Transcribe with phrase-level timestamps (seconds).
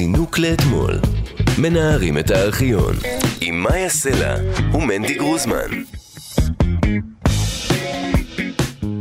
[0.00, 0.94] זינוק לאתמול.
[1.58, 2.94] מנערים את הארכיון.
[3.40, 4.34] עם מאיה סלע
[4.74, 5.70] ומנדי גרוזמן.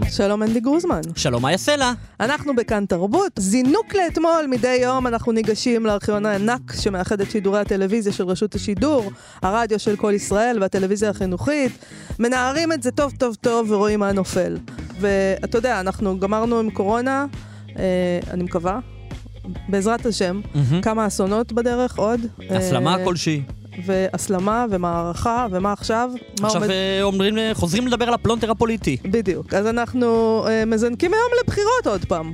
[0.10, 1.02] שלום אנדי גרוזמן.
[1.16, 1.92] שלום, מאיה סלע.
[2.20, 3.32] אנחנו בכאן תרבות.
[3.40, 9.12] זינוק לאתמול, מדי יום אנחנו ניגשים לארכיון הענק שמאחד את שידורי הטלוויזיה של רשות השידור,
[9.42, 11.72] הרדיו של כל ישראל והטלוויזיה החינוכית.
[12.20, 14.58] מנערים את זה טוב טוב טוב ורואים מה נופל.
[15.00, 17.26] ואתה יודע, אנחנו גמרנו עם קורונה,
[17.78, 18.80] אה, אני מקווה,
[19.70, 20.82] בעזרת השם, מהמם.
[20.82, 22.20] כמה אסונות בדרך עוד.
[22.50, 23.42] הסלמה אה, כלשהי.
[23.86, 26.10] והסלמה ומערכה, ומה עכשיו?
[26.44, 28.98] עכשיו עומד- אה, אומרים, אה, חוזרים לדבר על הפלונטר הפוליטי.
[29.06, 29.54] בדיוק.
[29.54, 30.08] אז אנחנו
[30.48, 32.34] אה, מזנקים היום לבחירות עוד פעם.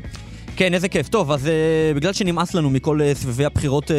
[0.57, 1.07] כן, איזה כיף.
[1.09, 1.51] טוב, אז אה,
[1.95, 3.95] בגלל שנמאס לנו מכל אה, סבבי הבחירות אה,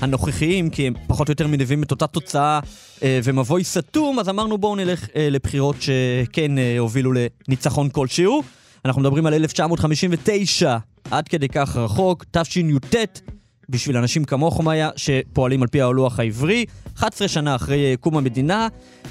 [0.00, 2.60] הנוכחיים, כי הם פחות או יותר מניבים את אותה תוצאה
[3.02, 7.12] אה, ומבוי סתום, אז אמרנו בואו נלך אה, לבחירות שכן אה, הובילו
[7.48, 8.42] לניצחון כלשהו.
[8.84, 10.76] אנחנו מדברים על 1959,
[11.10, 12.96] עד כדי כך רחוק, תשי"ט,
[13.68, 16.64] בשביל אנשים כמוך, מאיה, שפועלים על פי הלוח העברי,
[16.96, 18.68] 11 שנה אחרי אה, קום המדינה,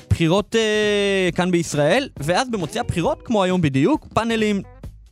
[0.09, 4.61] בחירות אה, כאן בישראל, ואז במוצאי הבחירות, כמו היום בדיוק, פאנלים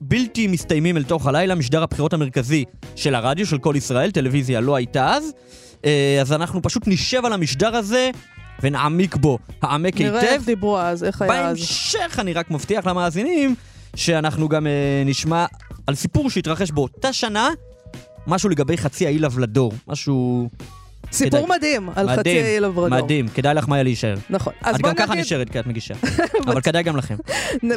[0.02, 2.65] בלתי מסתיימים אל תוך הלילה, משדר הבחירות המרכזי
[2.95, 5.31] של הרדיו, של כל ישראל, טלוויזיה לא הייתה אז.
[5.85, 8.09] אה, אז אנחנו פשוט נשב על המשדר הזה
[8.61, 10.33] ונעמיק בו, העמק נראה היטב.
[10.33, 11.57] איך דיברו אז, איך היה אז.
[11.57, 13.55] בהמשך אני רק מבטיח למאזינים
[13.95, 15.45] שאנחנו גם אה, נשמע
[15.87, 17.49] על סיפור שהתרחש באותה שנה,
[18.27, 20.49] משהו לגבי חצי האי לבלדור, משהו
[21.11, 21.58] סיפור כדאי.
[21.58, 23.03] מדהים על חצי מדהים, האי לברדור.
[23.03, 24.16] מדהים, כדאי לך מאיה להישאר.
[24.30, 24.53] נכון.
[24.61, 25.94] אז את בוא גם ככה נגיד, נשארת כי את מגישה,
[26.47, 27.16] אבל כדאי גם לכם.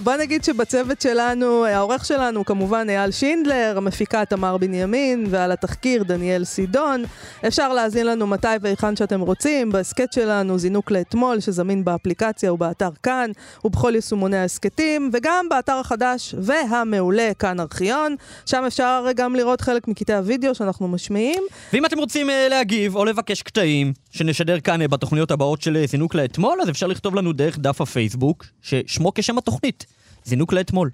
[0.04, 6.44] בוא נגיד שבצוות שלנו, העורך שלנו כמובן אייל שינדלר, המפיקה תמר בנימין, ועל התחקיר דניאל
[6.44, 7.04] סידון.
[7.46, 13.30] אפשר להאזין לנו מתי והיכן שאתם רוצים, בהסכת שלנו זינוק לאתמול, שזמין באפליקציה ובאתר כאן,
[13.64, 20.16] ובכל יישומוני ההסכתים, וגם באתר החדש והמעולה כאן ארכיון, שם אפשר גם לראות חלק מקטעי
[20.16, 21.42] הוידאו שאנחנו משמיעים.
[21.72, 25.86] ואם אתם רוצים אה, להגיב או לבקש קטעים שנשדר כאן אה, בתוכניות הבאות של אה,
[25.86, 29.86] זינוק לאתמול, אז אפשר לכתוב לנו דרך דף הפייסבוק, ששמו כשם התוכנית,
[30.24, 30.90] זינוק לאתמול.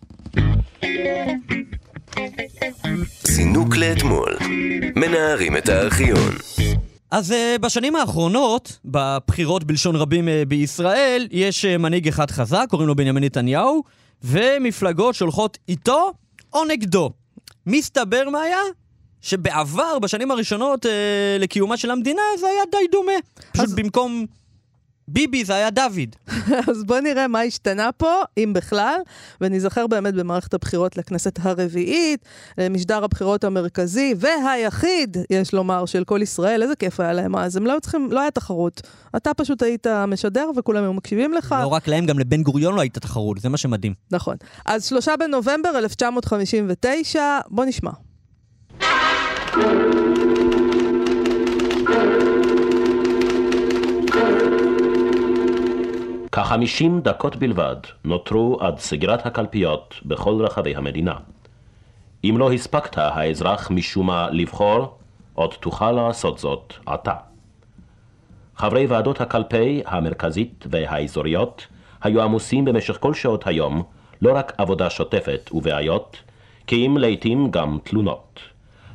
[3.22, 4.36] זינוק לאתמול.
[4.96, 6.32] מנערים את הארכיון.
[7.10, 13.24] אז uh, בשנים האחרונות, בבחירות בלשון רבים בישראל, יש מנהיג אחד חזק, קוראים לו בנימין
[13.24, 13.82] נתניהו,
[14.22, 16.12] ומפלגות שהולכות איתו
[16.52, 17.10] או נגדו.
[17.66, 18.60] מסתבר מה היה?
[19.22, 20.88] שבעבר, בשנים הראשונות uh,
[21.38, 23.12] לקיומה של המדינה, זה היה די דומה.
[23.52, 24.26] פשוט אז- במקום
[25.10, 26.16] ביבי זה היה דוד.
[26.70, 29.00] אז בואו נראה מה השתנה פה, אם בכלל,
[29.40, 32.24] וניזכר באמת במערכת הבחירות לכנסת הרביעית,
[32.70, 36.62] משדר הבחירות המרכזי והיחיד, יש לומר, של כל ישראל.
[36.62, 38.80] איזה כיף היה להם אז, הם לא היו צריכים, לא היה תחרות.
[39.16, 41.54] אתה פשוט היית משדר וכולם היו מקשיבים לך.
[41.62, 43.94] לא רק להם, גם לבן גוריון לא הייתה תחרות, זה מה שמדהים.
[44.10, 44.36] נכון.
[44.66, 47.90] אז שלושה בנובמבר 1959, בוא נשמע.
[56.32, 61.14] כחמישים דקות בלבד נותרו עד סגירת הקלפיות בכל רחבי המדינה.
[62.24, 64.98] אם לא הספקת האזרח משום מה לבחור,
[65.34, 67.14] עוד תוכל לעשות זאת עתה.
[68.56, 71.66] חברי ועדות הקלפי המרכזית והאזוריות
[72.02, 73.82] היו עמוסים במשך כל שעות היום
[74.22, 76.16] לא רק עבודה שוטפת ובעיות,
[76.66, 78.40] כי אם לעתים גם תלונות.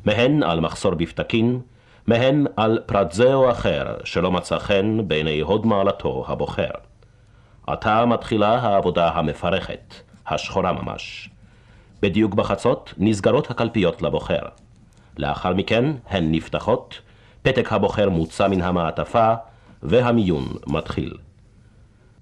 [0.05, 1.59] מהן על מחסור בפתקין,
[2.07, 6.92] מהן על פרט זה או אחר שלא מצא חן בעיני הוד מעלתו הבוחר.
[7.67, 9.93] עתה מתחילה העבודה המפרכת,
[10.27, 11.29] השחורה ממש.
[12.01, 14.41] בדיוק בחצות נסגרות הקלפיות לבוחר.
[15.17, 16.99] לאחר מכן הן נפתחות,
[17.41, 19.33] פתק הבוחר מוצא מן המעטפה,
[19.83, 21.13] והמיון מתחיל.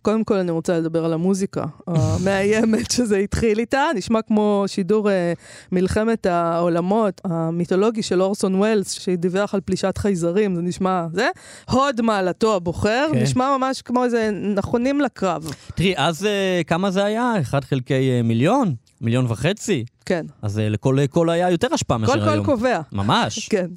[0.02, 5.34] קודם כל אני רוצה לדבר על המוזיקה המאיימת שזה התחיל איתה, נשמע כמו שידור אה,
[5.72, 11.30] מלחמת העולמות המיתולוגי של אורסון ווילס, שדיווח על פלישת חייזרים, זה נשמע, זה,
[11.70, 13.20] הוד מעלתו הבוחר, כן.
[13.20, 17.34] נשמע ממש כמו איזה נכונים לקרב, תראי, אז אה, כמה זה היה?
[17.42, 18.76] אחד חלקי אה, מיליון?
[19.02, 19.86] מיליון וחצי?
[20.06, 22.46] כן, אז אה, לכל קול היה יותר השפעה מאשר קול היום.
[22.46, 23.47] קול קובע, ממש.
[23.54, 23.68] כן,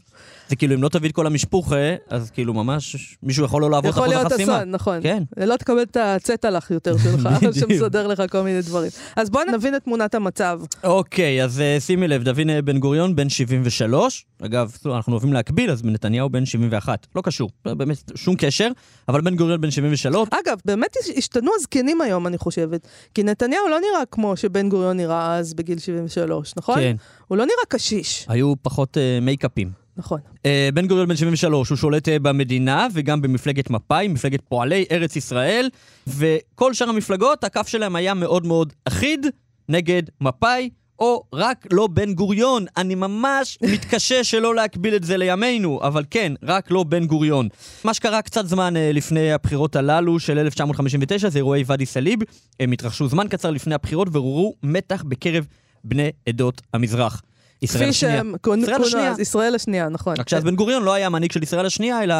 [0.48, 3.90] זה כאילו, אם לא תביא את כל המשפוחה, אז כאילו ממש מישהו יכול לא לעבור
[3.90, 4.56] את יכול אחוז להיות החסימה.
[4.56, 5.22] אסון, נכון, כן.
[5.36, 7.28] לא תקבל את הצטלח יותר שלך.
[7.60, 8.90] שמסדר לך כל מיני דברים.
[9.16, 13.16] אז בוא נבין את תמונת המצב, אוקיי, אז אה, שימי לב, דוד אה, בן גוריון
[13.16, 14.24] בן 73.
[14.42, 17.06] אגב, אנחנו אוהבים להקביל, אז נתניהו בן 71.
[17.16, 18.68] לא קשור, לא, באמת, שום קשר,
[19.08, 20.28] אבל בן גוריון בן 73.
[20.30, 22.88] אגב, באמת השתנו הזקנים היום, אני חושבת.
[23.14, 26.78] כי נתניהו לא נראה כמו שבן גוריון נראה אז בגיל 73, נכון?
[26.78, 26.96] כן.
[27.28, 29.83] הוא לא נראה קשיש, היו פחות אה, מייקאפים.
[29.96, 30.20] נכון.
[30.46, 35.16] אה, בן גוריון בן 73, הוא שולט אה, במדינה וגם במפלגת מפא"י, מפלגת פועלי ארץ
[35.16, 35.68] ישראל,
[36.06, 39.26] וכל שאר המפלגות, הקו שלהם היה מאוד מאוד אחיד
[39.68, 42.64] נגד מפא"י, או רק לא בן גוריון.
[42.76, 47.48] אני ממש מתקשה שלא להקביל את זה לימינו, אבל כן, רק לא בן גוריון.
[47.84, 52.18] מה שקרה קצת זמן אה, לפני הבחירות הללו של 1959 זה אירועי ואדי סאליב.
[52.60, 55.46] הם התרחשו זמן קצר לפני הבחירות ועוררו מתח בקרב
[55.84, 57.22] בני עדות המזרח.
[57.64, 58.16] ישראל כפי השנייה.
[58.16, 59.10] שהם כונו ישראל השנייה.
[59.10, 60.14] אז, ישראל השנייה, נכון.
[60.18, 62.14] רק שאז בן גוריון לא היה המנהיג של ישראל השנייה, אלא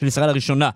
[0.00, 0.70] של ישראל הראשונה.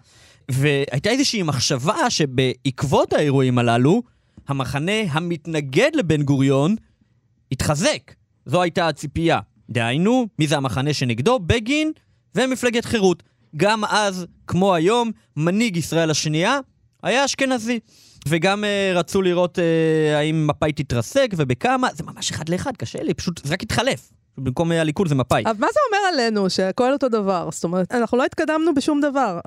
[0.50, 4.02] והייתה איזושהי מחשבה שבעקבות האירועים הללו,
[4.48, 6.76] המחנה המתנגד לבן גוריון
[7.52, 8.12] התחזק.
[8.46, 9.38] זו הייתה הציפייה.
[9.70, 11.38] דהיינו, מי זה המחנה שנגדו?
[11.38, 11.92] בגין
[12.34, 13.22] ומפלגת חירות.
[13.56, 16.58] גם אז, כמו היום, מנהיג ישראל השנייה
[17.02, 17.80] היה אשכנזי.
[18.28, 19.62] וגם uh, רצו לראות uh,
[20.16, 24.10] האם מפא"י תתרסק ובכמה, זה ממש אחד לאחד, קשה לי, פשוט זה רק התחלף.
[24.38, 25.42] במקום uh, הליכוד זה מפא"י.
[25.44, 27.48] אבל מה זה אומר עלינו, שהכל אותו דבר?
[27.52, 29.38] זאת אומרת, אנחנו לא התקדמנו בשום דבר.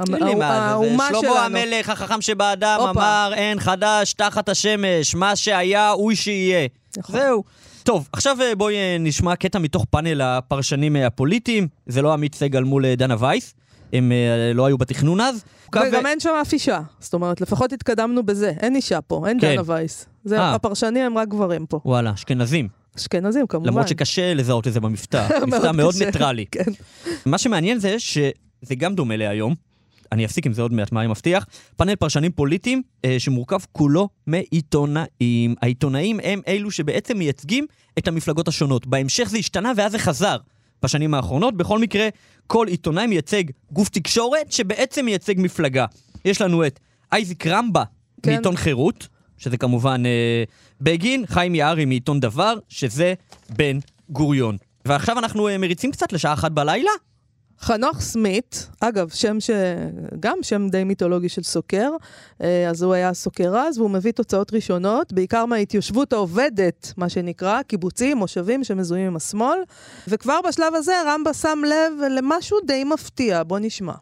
[0.42, 1.58] האומה זה שלמה שלנו.
[1.58, 2.80] המלך החכם שבאדם.
[2.80, 6.68] אמר אין חדש תחת השמש, מה שהיה הוא שיהיה.
[6.98, 7.16] נכון.
[7.16, 7.44] זהו.
[7.84, 11.68] טוב, עכשיו אה, בואי אה, נשמע קטע מתוך פאנל הפרשנים אה, הפוליטיים.
[11.88, 13.54] זה לא עמית סגל מול אה, דנה וייס,
[13.94, 15.44] הם אה, לא היו בתכנון אז.
[15.88, 16.80] וגם אין שם אף אישה.
[17.00, 18.54] זאת אומרת, לפחות התקדמנו בזה.
[18.60, 19.54] אין אישה פה, אין כן.
[19.54, 20.06] דנה וייס.
[20.24, 20.56] זה, אה.
[20.56, 21.80] הפרשנים הם רק גברים פה.
[21.86, 22.68] וואלה, אשכנזים.
[22.98, 23.68] אשכנזים, כמובן.
[23.68, 25.28] למרות שקשה לזהות את זה במבטא.
[25.48, 26.06] מבטא מאוד קשה.
[26.06, 26.46] ניטרלי.
[26.52, 26.72] כן.
[27.26, 29.56] מה שמעניין זה שזה גם דומה להיום.
[30.12, 31.46] אני אפסיק עם זה עוד מעט, מה אני מבטיח.
[31.76, 35.56] פאנל פרשנים פוליטיים אה, שמורכב כולו מעיתונאים.
[35.62, 37.66] העיתונאים הם אלו שבעצם מייצגים
[37.98, 38.88] את המפלגות השונות.
[38.88, 40.38] בהמשך זה השתנה ואז זה חזר
[40.86, 41.58] בשנים האחרונות.
[41.58, 42.10] בכל מקרה,
[42.48, 45.86] כל עיתונאי מייצג גוף תקשורת שבעצם מייצג מפלגה.
[46.26, 46.80] יש לנו את
[47.12, 47.84] אייזיק רמבה
[48.24, 48.32] כן.
[48.32, 50.44] מעיתון חירות, שזה כמובן אה,
[50.82, 53.14] בגין, חיים יערי מעיתון דבר, שזה
[53.50, 53.80] בן
[54.10, 54.58] גוריון.
[54.86, 56.92] ועכשיו אנחנו אה, מריצים קצת לשעה אחת בלילה.
[57.62, 59.50] חנוך סמית, אגב, שם ש...
[60.20, 61.90] גם שם די מיתולוגי של סוקר,
[62.42, 67.62] אה, אז הוא היה סוקר אז, והוא מביא תוצאות ראשונות, בעיקר מההתיישבות העובדת, מה שנקרא,
[67.62, 69.58] קיבוצים, מושבים שמזוהים עם השמאל,
[70.08, 73.94] וכבר בשלב הזה רמבה שם לב למשהו די מפתיע, בוא נשמע.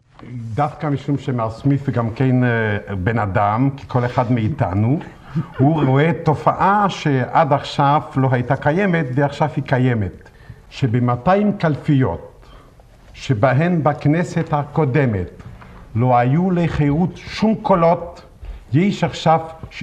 [0.54, 5.00] דווקא משום שמר סמית גם כן אה, בן אדם, ככל אחד מאיתנו,
[5.58, 10.30] הוא רואה תופעה שעד עכשיו לא הייתה קיימת ועכשיו היא קיימת.
[10.70, 11.30] שב-200
[11.60, 12.33] קלפיות
[13.14, 15.30] שבהן בכנסת הקודמת
[15.96, 18.22] לא היו לחירות שום קולות,
[18.74, 19.40] יש עכשיו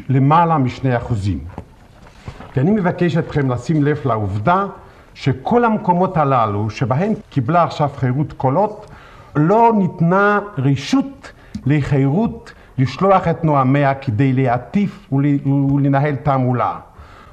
[0.09, 1.38] למעלה משני אחוזים.
[2.56, 4.67] ואני מבקש אתכם לשים לב לעובדה
[5.15, 8.91] שכל המקומות הללו שבהם קיבלה עכשיו חירות קולות,
[9.37, 11.32] לא ניתנה רשות
[11.67, 15.38] לחירות לשלוח את נואמיה כדי להטיף ול-
[15.75, 16.79] ולנהל תעמולה.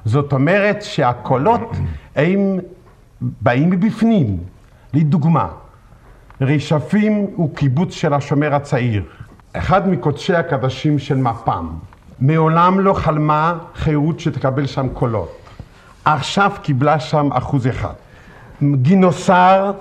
[0.04, 1.72] זאת אומרת שהקולות
[2.16, 2.58] הם
[3.20, 4.38] באים מבפנים.
[4.94, 5.48] לדוגמה,
[6.40, 9.02] רשפים הוא קיבוץ של השומר הצעיר,
[9.52, 11.68] אחד מקודשי הקדשים של מפ"ם.
[12.20, 15.36] מעולם לא חלמה חירות שתקבל שם קולות.
[16.04, 17.92] עכשיו קיבלה שם אחוז אחד.
[18.62, 19.72] גינוסר,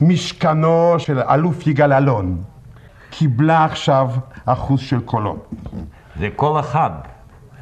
[0.00, 2.42] משכנו של אלוף יגאל אלון,
[3.10, 4.10] קיבלה עכשיו
[4.44, 5.50] אחוז של קולות.
[6.18, 6.90] זה כל אחד.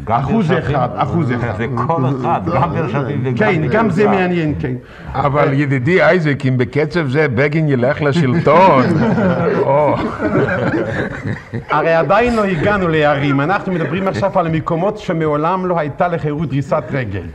[0.04, 0.52] גם אחוז.
[0.52, 1.56] אחד, אחוז אחד.
[1.56, 3.36] זה כל אחד, גם ברשפים וגם...
[3.36, 4.08] כן, גם זה.
[4.08, 4.74] מעניין, כן.
[5.12, 8.84] אבל ידידי אייזק, אם בקצב זה בגין ילך לשלטון,
[11.70, 16.84] הרי עדיין לא הגענו לערים, אנחנו מדברים עכשיו על המקומות שמעולם לא הייתה לחירות דריסת
[16.90, 17.26] רגל.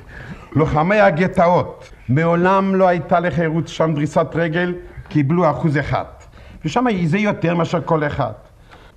[0.56, 4.74] לוחמי הגטאות, מעולם לא הייתה לחירות שם דריסת רגל,
[5.09, 6.04] קיבלו אחוז אחד.
[6.66, 8.31] ושם זה יותר מאשר כל אחד.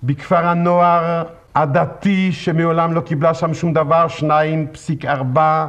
[0.03, 1.25] בכפר הנוער
[1.57, 5.67] הדתי, שמעולם לא קיבלה שם שום דבר, שניים פסיק ארבע,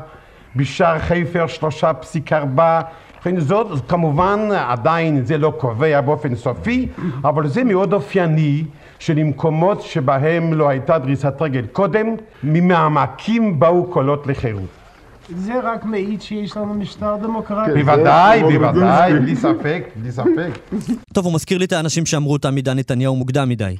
[0.55, 2.81] בשער חיפר שלושה פסיק ארבע.
[3.15, 6.87] ובכן, זאת כמובן עדיין זה לא קובע באופן סופי,
[7.23, 8.63] אבל זה מאוד אופייני
[8.99, 12.07] שלמקומות שבהם לא הייתה דריסת רגל קודם,
[12.43, 14.76] ממעמקים באו קולות לחירות.
[15.35, 17.71] זה רק מעיד שיש לנו משטר דמוקרטי.
[17.83, 20.51] בוודאי, בוודאי, בלי ספק, בלי ספק.
[21.13, 23.75] טוב, הוא מזכיר לי את האנשים שאמרו תם עידן נתניהו מוקדם מדי.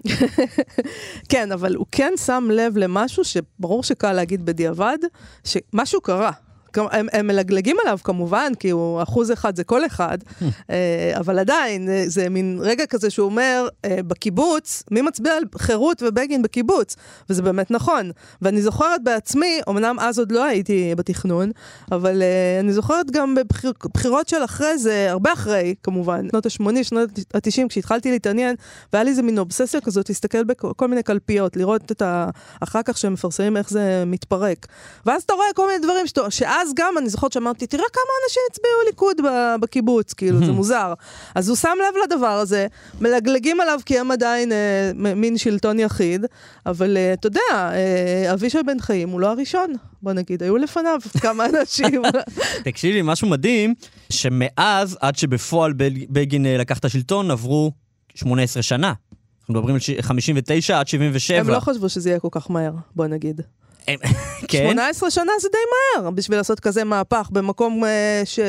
[1.30, 4.98] כן, אבל הוא כן שם לב למשהו שברור שקל להגיד בדיעבד,
[5.44, 6.32] שמשהו קרה.
[6.76, 10.18] הם, הם מלגלגים עליו כמובן, כי הוא אחוז אחד זה כל אחד,
[10.72, 15.44] אה, אבל עדיין, אה, זה מין רגע כזה שהוא אומר, אה, בקיבוץ, מי מצביע על
[15.58, 16.96] חירות ובגין בקיבוץ?
[17.30, 18.12] וזה באמת נכון.
[18.42, 21.52] ואני זוכרת בעצמי, אמנם אז עוד לא הייתי בתכנון,
[21.92, 27.10] אבל אה, אני זוכרת גם בבחירות של אחרי זה, הרבה אחרי, כמובן, שנות ה-80, שנות
[27.34, 28.56] ה-90, כשהתחלתי להתעניין,
[28.94, 32.30] והיה לי איזה מין אובססיה כזאת, להסתכל בכל מיני קלפיות, לראות את ה...
[32.60, 34.68] אחר כך שהם מפרסמים איך זה מתפרק.
[35.06, 38.42] ואז אתה רואה כל מיני דברים שאתה, ואז גם אני זוכרת שאמרתי, תראה כמה אנשים
[38.52, 39.18] הצביעו ליכוד
[39.62, 40.94] בקיבוץ, כאילו, זה מוזר.
[41.36, 42.68] אז הוא שם לב לדבר הזה,
[43.02, 46.26] מלגלגים עליו כי הם עדיין אה, מין שלטון יחיד,
[46.66, 51.00] אבל אה, אתה יודע, אה, אבישי בן חיים הוא לא הראשון, בוא נגיד, היו לפניו
[51.22, 52.02] כמה אנשים.
[52.64, 53.74] תקשיבי, משהו מדהים,
[54.10, 57.72] שמאז, עד שבפועל בג- בגין אה, לקח את השלטון, עברו
[58.16, 58.94] 18 שנה.
[59.42, 61.40] אנחנו מדברים על ש- 59 עד 77.
[61.40, 63.42] הם לא חשבו שזה יהיה כל כך מהר, בוא נגיד.
[63.88, 64.00] הם-
[64.48, 64.64] כן?
[64.72, 65.58] 18 שנה זה די
[66.02, 68.40] מהר בשביל לעשות כזה מהפך במקום אה, ש,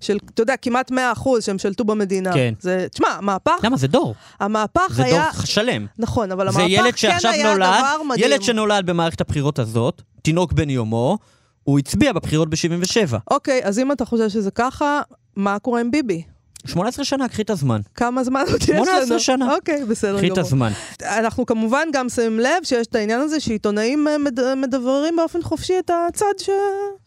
[0.00, 2.32] של, אתה יודע, כמעט 100 אחוז שהם שלטו במדינה.
[2.32, 2.54] כן.
[2.60, 3.76] זה, תשמע, מהפך, למה?
[3.76, 4.14] זה דור.
[4.40, 5.30] המהפך זה היה...
[5.34, 5.86] דור שלם.
[5.98, 8.24] נכון, אבל זה המהפך ילד כן שעכשיו היה נולד, דבר מדהים.
[8.24, 11.18] ילד שנולד במערכת הבחירות הזאת, תינוק בן יומו,
[11.64, 13.16] הוא הצביע בבחירות ב-77.
[13.30, 15.00] אוקיי, אז אם אתה חושב שזה ככה,
[15.36, 16.22] מה קורה עם ביבי?
[16.66, 17.80] 18 שנה, קחי את הזמן.
[17.94, 18.84] כמה זמן עוד יש לנו?
[18.84, 19.54] 18 שנה.
[19.54, 20.38] אוקיי, בסדר קחי גמור.
[20.40, 20.72] את הזמן.
[21.02, 24.54] אנחנו כמובן גם שמים לב שיש את העניין הזה שעיתונאים מד...
[24.56, 26.50] מדברים באופן חופשי את הצד ש...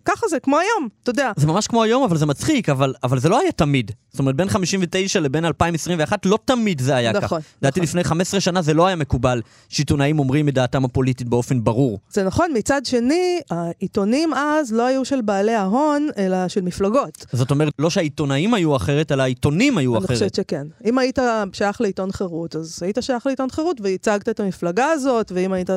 [0.10, 1.32] ככה זה, כמו היום, אתה יודע.
[1.36, 3.92] זה ממש כמו היום, אבל זה מצחיק, אבל, אבל זה לא היה תמיד.
[4.12, 7.42] זאת אומרת, בין 59 לבין 2021, לא תמיד זה היה נכון.
[7.62, 7.84] לדעתי נכון.
[7.84, 12.00] לפני 15 שנה זה לא היה מקובל שעיתונאים אומרים את דעתם הפוליטית באופן ברור.
[12.12, 17.26] זה נכון, מצד שני, העיתונים אז לא היו של בעלי ההון, אלא של מפלגות.
[17.32, 20.18] זאת אומרת, לא שהעיתונאים היו אחרת, אלא העיתונים היו אני אחרת.
[20.18, 20.68] חושבת שכן.
[20.86, 21.20] אם היית
[21.54, 25.70] שייך לעיתון חירות, אז היית שייך לעיתון חירות והצגת את המפלגה הזאת, ואם, היית,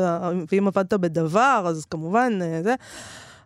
[0.52, 2.74] ואם עבדת בדבר, אז כמובן אה, זה.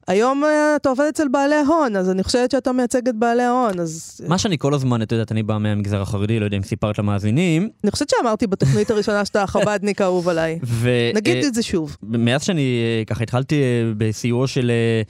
[0.08, 3.80] היום אה, אתה עובד אצל בעלי ההון, אז אני חושבת שאתה מייצג את בעלי ההון,
[3.80, 4.20] אז...
[4.28, 7.68] מה שאני כל הזמן, את יודעת, אני בא מהמגזר החרדי, לא יודע אם סיפרת למאזינים,
[7.84, 10.58] אני חושבת שאמרתי בתוכנית הראשונה שאתה החבדניק האהוב עליי.
[10.62, 10.90] ו...
[11.14, 11.96] נגיד אה, את זה שוב.
[12.02, 15.02] מאז שאני אה, ככה התחלתי אה, בסיועו של אה,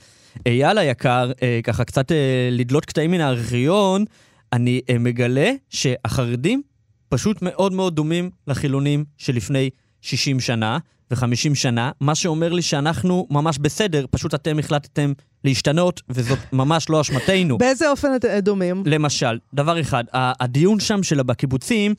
[0.51, 4.05] אייל היקר, אה, ככה קצת אה, לדלות קטעים מן הארכיון,
[4.53, 6.61] אני אה, מגלה שהחרדים
[7.09, 9.69] פשוט מאוד מאוד דומים לחילונים שלפני
[10.01, 10.77] 60 שנה
[11.11, 17.01] ו-50 שנה, מה שאומר לי שאנחנו ממש בסדר, פשוט אתם החלטתם להשתנות, וזאת ממש לא
[17.01, 17.57] אשמתנו.
[17.63, 18.83] באיזה אופן אתם דומים?
[18.85, 21.93] למשל, דבר אחד, הדיון שם של בקיבוצים,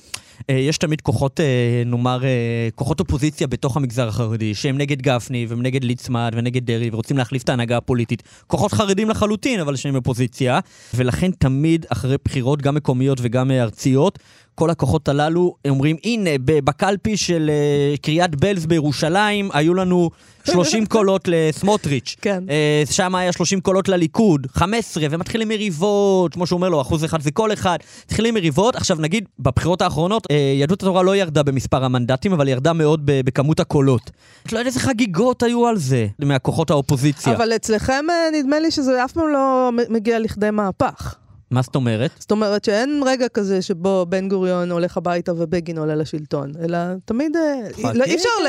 [0.51, 5.47] אה, יש תמיד כוחות, אה, נאמר, אה, כוחות אופוזיציה בתוך המגזר החרדי, שהם נגד גפני,
[5.49, 8.23] והם נגד ליצמן, ונגד דרעי, ורוצים להחליף את ההנהגה הפוליטית.
[8.47, 10.61] כוחות חרדים לחלוטין, אבל שהם אופוזיציה,
[10.95, 14.19] ולכן תמיד אחרי בחירות, גם מקומיות וגם ארציות,
[14.59, 20.11] כל הכוחות הללו אומרים, הנה, בקלפי של אה, קריית בלז בירושלים, היו לנו
[20.45, 22.17] 30 קולות לסמוטריץ'.
[22.21, 22.45] כן.
[22.51, 27.21] אה, שם היה 30 קולות לליכוד, 15, ומתחילים מריבות, כמו שהוא אומר לו, אחוז אחד
[27.21, 27.77] זה כל אחד.
[28.05, 28.77] מתחילים מריבות.
[28.77, 33.61] עכשיו נגיד, בבחירות האחרונות, אה, יהדות התורה לא ירדה במספר המנדטים, אבל ירדה מאוד בכמות
[33.61, 34.11] הקולות.
[34.47, 37.37] את לא יודעת איזה חגיגות היו על זה, מהכוחות האופוזיציה.
[37.37, 41.15] אבל אצלכם נדמה לי שזה אף פעם לא מגיע לכדי מהפך.
[41.51, 42.11] מה זאת אומרת?
[42.19, 47.37] זאת אומרת שאין רגע כזה שבו בן גוריון הולך הביתה ובגין עולה לשלטון, אלא תמיד...
[47.37, 48.49] אה, לא, אי אפשר ל...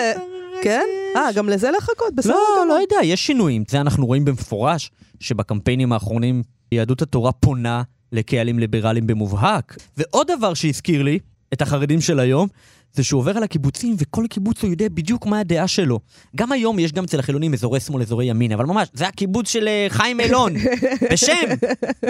[0.62, 0.86] כן?
[1.16, 2.16] אה, גם לזה לחכות?
[2.16, 2.76] בסדר לא, גמור.
[2.76, 3.64] לא יודע, יש שינויים.
[3.68, 9.78] זה אנחנו רואים במפורש, שבקמפיינים האחרונים יהדות התורה פונה לקהלים ליברליים במובהק.
[9.98, 11.20] ועוד דבר שהזכיר לי,
[11.54, 12.48] את החרדים של היום,
[12.94, 16.00] זה שהוא עובר על הקיבוצים, וכל קיבוץ הוא יודע בדיוק מה הדעה שלו.
[16.36, 19.68] גם היום יש גם אצל החילונים אזורי שמאל, אזורי ימין, אבל ממש, זה הקיבוץ של
[19.68, 20.54] אה, חיים אילון,
[21.12, 21.34] בשם.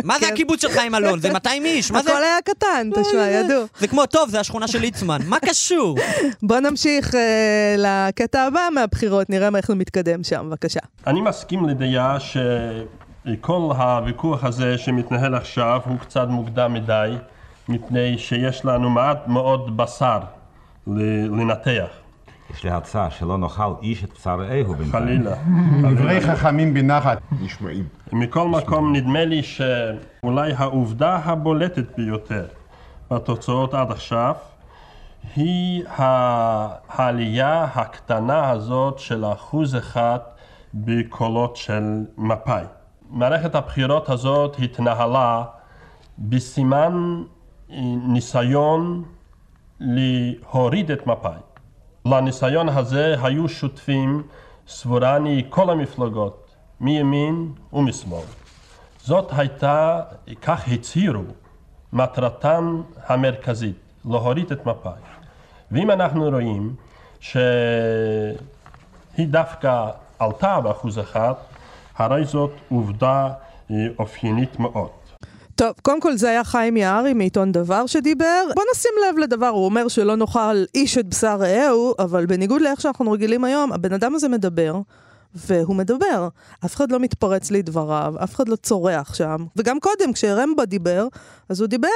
[0.04, 1.20] מה זה הקיבוץ של חיים אלון?
[1.20, 2.12] זה 200 איש, מה זה?
[2.12, 3.64] הכל היה קטן, תשמע, ידעו.
[3.80, 5.98] זה כמו, טוב, זה השכונה של ליצמן, מה קשור?
[6.44, 10.80] בוא נמשיך אה, לקטע הבא מהבחירות, נראה איך זה מתקדם שם, בבקשה.
[11.08, 17.12] אני מסכים לדעה שכל הוויכוח הזה שמתנהל עכשיו הוא קצת מוקדם מדי,
[17.70, 20.20] מפני שיש לנו מעט מאוד בשר
[20.98, 21.88] לנתח,
[22.54, 24.92] יש לי הצעה שלא נאכל איש את בשר רעהו בינתיים.
[24.92, 25.36] חלילה.
[25.82, 27.18] דברי חכמים בנחת.
[27.42, 27.84] נשמעים.
[28.14, 32.46] מכל מקום נדמה לי שאולי העובדה הבולטת ביותר
[33.12, 34.36] בתוצאות עד עכשיו
[35.36, 35.84] היא
[36.90, 40.20] העלייה הקטנה הזאת של אחוז אחד
[40.74, 41.84] בקולות של
[42.18, 42.64] מפא"י.
[43.10, 45.44] מערכת הבחירות הזאת התנהלה
[46.20, 47.24] בסימן
[47.72, 47.78] אה,
[48.08, 49.04] ניסיון
[49.80, 51.40] להוריד את מפא"י.
[52.06, 54.24] לניסיון הזה היו שותפים,
[54.68, 58.26] סבורני, כל המפלגות, מימין ומשמאל.
[59.02, 60.02] זאת הייתה,
[60.42, 61.24] כך הצהירו,
[61.94, 65.02] מטרתם המרכזית, להוריד את מפא"י.
[65.72, 66.76] ואם אנחנו רואים
[67.20, 67.38] שהיא
[69.20, 71.34] דווקא עלתה באחוז אחד,
[71.98, 73.30] הרי זאת עובדה
[73.72, 74.99] אה, אופיינית מאוד.
[75.60, 78.44] טוב, קודם כל זה היה חיים יערי מעיתון דבר שדיבר.
[78.56, 82.82] בוא נשים לב לדבר, הוא אומר שלא נאכל איש את בשר רעהו, אבל בניגוד לאיך
[82.82, 84.76] שאנחנו רגילים היום, הבן אדם הזה מדבר,
[85.36, 86.28] והוא מדבר.
[86.66, 89.46] אף אחד לא מתפרץ לדבריו, אף אחד לא צורח שם.
[89.56, 91.08] וגם קודם, כשרמבו דיבר,
[91.50, 91.88] אז הוא דיבר,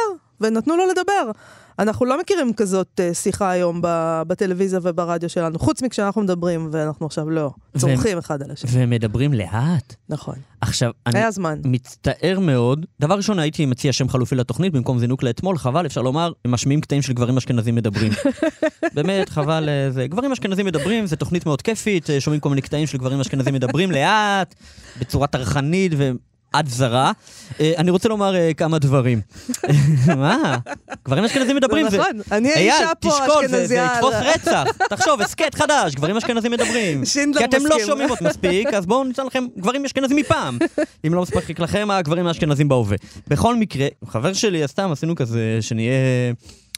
[0.42, 1.32] ונתנו לו לדבר.
[1.80, 3.80] אנחנו לא מכירים כזאת אה, שיחה היום
[4.28, 8.72] בטלוויזיה וברדיו שלנו, חוץ מכשאנחנו מדברים, ואנחנו עכשיו לא, צורכים אחד על השני.
[8.74, 9.96] והם מדברים לאט.
[10.10, 10.36] נכון.
[10.62, 11.60] עכשיו, אני היה זמן.
[11.64, 12.86] מצטער מאוד.
[13.00, 16.82] דבר ראשון, הייתי מציע שם חלופי לתוכנית, במקום זינוק לאתמול, חבל, אפשר לומר, הם משמיעים
[16.82, 18.12] קטעים של גברים אשכנזים מדברים.
[18.96, 20.08] באמת, חבל, אה, זה.
[20.08, 23.54] גברים אשכנזים מדברים, זו תוכנית מאוד כיפית, אה, שומעים כל מיני קטעים של גברים אשכנזים
[23.54, 24.56] מדברים לאט,
[25.00, 25.92] בצורה טרחנית
[26.54, 27.12] ועד זרה.
[27.60, 29.22] אה, אני רוצה לומר אה, כמה דברים.
[30.18, 30.58] מה?
[31.06, 33.94] גברים אשכנזים מדברים, זה נכון, אני האישה פה, תשקול, זה- זה אשכנזייה.
[33.96, 34.64] יתפוס רצח.
[34.90, 37.06] תחשוב, הסכת חדש, גברים אשכנזים מדברים.
[37.14, 37.86] שינדלר כי אתם לא מסכים.
[37.86, 40.58] שומעים אותי מספיק, אז בואו ניתן לכם גברים אשכנזים מפעם.
[41.08, 42.98] אם לא מספיק לכם, הגברים האשכנזים בהווה.
[43.28, 45.94] בכל מקרה, חבר שלי, סתם עשינו כזה, שנהיה...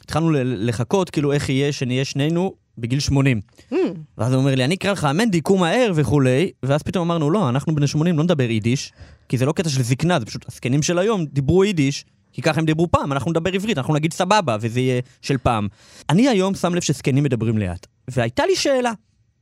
[0.04, 3.40] התחלנו לחכות, כאילו, איך יהיה שנהיה שנינו בגיל 80.
[3.72, 3.74] Hmm.
[4.18, 7.48] ואז הוא אומר לי, אני אקרא לך מנדי, קום מהר וכולי, ואז פתאום אמרנו, לא,
[7.48, 8.92] אנחנו בני 80 לא נדבר יידיש,
[9.28, 12.60] כי זה לא קטע של זקנה, זה פשוט הזקנים של היום דיברו יידיש, כי ככה
[12.60, 15.68] הם דיברו פעם, אנחנו נדבר עברית, אנחנו נגיד סבבה, וזה יהיה של פעם.
[16.10, 18.92] אני היום שם לב שזקנים מדברים לאט, והייתה לי שאלה,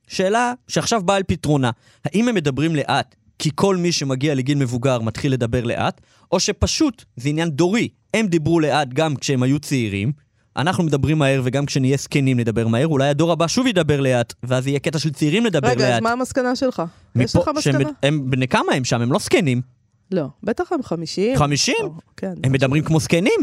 [0.09, 1.71] שאלה שעכשיו באה על פתרונה,
[2.05, 6.00] האם הם מדברים לאט כי כל מי שמגיע לגיל מבוגר מתחיל לדבר לאט,
[6.33, 10.12] או שפשוט זה עניין דורי, הם דיברו לאט גם כשהם היו צעירים,
[10.57, 14.67] אנחנו מדברים מהר וגם כשנהיה זקנים נדבר מהר, אולי הדור הבא שוב ידבר לאט, ואז
[14.67, 15.76] יהיה קטע של צעירים לדבר לאט.
[15.76, 16.83] רגע, אז מה המסקנה שלך?
[17.17, 17.91] יש לך מפה- שהם- מסקנה?
[18.03, 19.00] הם בני כמה הם שם?
[19.00, 19.61] הם לא זקנים.
[20.14, 21.37] לא, בטח הם 50.
[21.37, 21.76] 50?
[22.16, 22.33] כן.
[22.44, 23.40] הם מדברים כמו זקנים.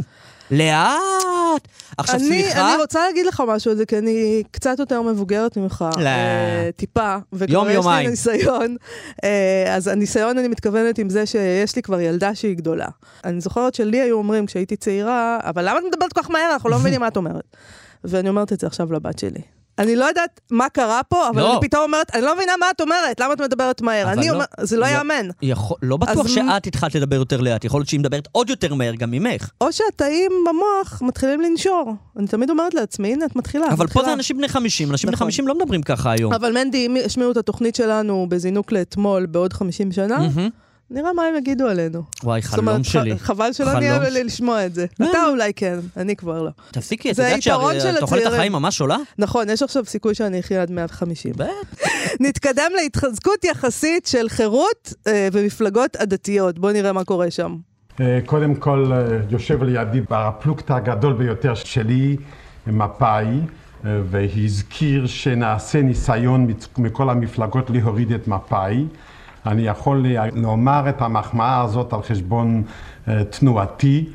[0.51, 1.67] לאט.
[1.97, 5.57] עכשיו אני, סליחה, אני רוצה להגיד לך משהו על זה, כי אני קצת יותר מבוגרת
[5.57, 5.85] ממך.
[5.97, 6.05] לא.
[6.05, 7.17] אה, טיפה.
[7.33, 8.03] וכבר יום, יש יומיים.
[8.05, 8.75] לי ניסיון.
[9.23, 12.87] אה, אז הניסיון, אני מתכוונת עם זה שיש לי כבר ילדה שהיא גדולה.
[13.25, 16.53] אני זוכרת שלי היו אומרים כשהייתי צעירה, אבל למה את מדברת כל כך מהר?
[16.53, 17.57] אנחנו לא מבינים מה את אומרת.
[18.03, 19.41] ואני אומרת את זה עכשיו לבת שלי.
[19.81, 21.51] אני לא יודעת מה קרה פה, אבל לא.
[21.51, 24.11] אני פתאום אומרת, אני לא מבינה מה את אומרת, למה את מדברת מהר?
[24.11, 24.33] אני לא.
[24.33, 25.27] אומר, זה לא י- יאמן.
[25.41, 28.73] יכול- לא בטוח אז- שאת התחלת לדבר יותר לאט, יכול להיות שהיא מדברת עוד יותר
[28.73, 29.50] מהר גם ממך.
[29.61, 31.93] או שהתאים במוח מתחילים לנשור.
[32.17, 33.65] אני תמיד אומרת לעצמי, הנה, את מתחילה.
[33.67, 35.25] אבל פה מתחילה." זה אנשים בני 50, אנשים בני נכון.
[35.27, 36.33] 50 לא מדברים ככה היום.
[36.33, 40.50] אבל מנדי, אם ישמיעו את התוכנית שלנו בזינוק לאתמול בעוד 50 שנה, מהמם.
[40.91, 42.03] נראה מה הם יגידו עלינו.
[42.24, 43.17] וואי, זאת אומרת, חלום שלי.
[43.19, 44.86] ח- חבל שלא חלום נהיה ש- לי לשמוע את זה.
[45.00, 45.10] לא.
[45.12, 46.50] אתה אולי כן, אני כבר לא.
[46.71, 47.41] תפסיקי, את זה יודעת
[47.98, 48.25] שתוחלת.
[48.25, 48.98] החיים ממש עולה?
[49.17, 51.31] נכון, יש עכשיו סיכוי שאני אחיה עד 150.
[51.38, 51.86] בטח.
[52.19, 56.60] נתקדם להתחזקות יחסית של חירות אה, ומפלגות עדתיות.
[56.60, 57.55] בואו נראה מה קורה שם.
[58.01, 62.17] אה, קודם כל, אה, יושב לידי הפלוגתא הגדול ביותר שלי,
[62.67, 63.25] מפא"י,
[63.86, 68.86] אה, והזכיר שנעשה ניסיון מכל המפלגות להוריד את מפא"י.
[69.45, 72.63] אני יכול לומר את המחמאה הזאת על חשבון
[73.08, 74.10] אה, תנועתי.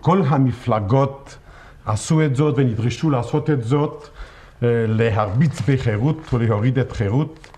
[0.00, 1.38] כל המפלגות
[1.86, 4.08] עשו את זאת ונדרשו לעשות את זאת,
[4.62, 7.48] אה, להרביץ בחירות ולהוריד את חירות.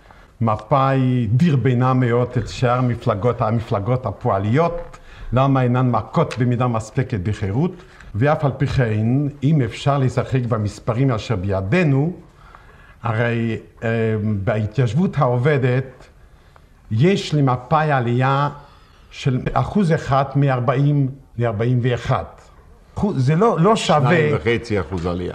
[0.40, 4.98] מפא"י דרבנה מאוד את שאר המפלגות, המפלגות הפועליות,
[5.32, 7.72] למה אינן מכות במידה מספקת בחירות,
[8.14, 9.06] ואף על פי כן,
[9.42, 12.12] אם אפשר לשחק במספרים אשר בידינו,
[13.02, 13.88] הרי אה,
[14.44, 16.09] בהתיישבות העובדת
[16.90, 18.48] יש למפא"י עלייה
[19.10, 20.72] של אחוז אחד מ-40
[21.38, 22.12] ל-41.
[23.16, 24.00] זה לא, לא שווה...
[24.00, 25.34] שניים וחצי אחוז עלייה.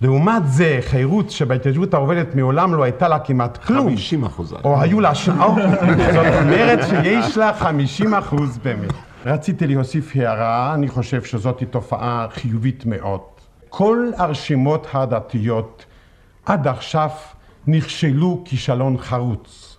[0.00, 3.88] לעומת זה, חירות שבהתיישבות העובדת מעולם לא הייתה לה כמעט כלום.
[3.88, 4.54] 50 אחוז.
[4.64, 5.14] או היו לה...
[5.14, 5.28] ש...
[5.28, 5.54] או,
[6.14, 8.92] זאת אומרת שיש לה 50 אחוז באמת.
[9.26, 13.20] רציתי להוסיף הערה, אני חושב שזאת תופעה חיובית מאוד.
[13.68, 15.84] כל הרשימות הדתיות
[16.46, 17.08] עד עכשיו
[17.66, 19.73] נכשלו כישלון חרוץ.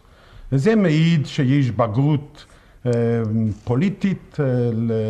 [0.55, 2.45] וזה מעיד שיש בגרות
[2.85, 2.91] אה,
[3.63, 4.45] פוליטית אה,